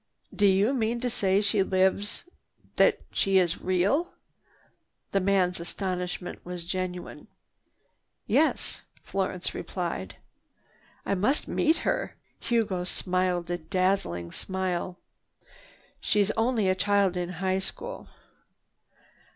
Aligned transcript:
"Do 0.35 0.47
you 0.47 0.73
mean 0.73 0.99
to 1.01 1.11
say 1.11 1.41
she 1.41 1.61
lives—that 1.61 3.01
she 3.11 3.37
is 3.37 3.61
real!" 3.61 4.13
The 5.11 5.19
man's 5.19 5.59
astonishment 5.59 6.43
was 6.43 6.65
genuine. 6.65 7.27
"Yes," 8.25 8.81
Florence 9.03 9.53
replied. 9.53 10.15
"I 11.05 11.13
must 11.13 11.47
meet 11.47 11.77
her." 11.85 12.15
Hugo 12.39 12.83
smiled 12.83 13.51
a 13.51 13.59
dazzling 13.59 14.31
smile. 14.31 14.97
"She's 15.99 16.31
only 16.31 16.67
a 16.67 16.73
child 16.73 17.15
in 17.15 17.33
high 17.37 17.59
school." 17.59 18.07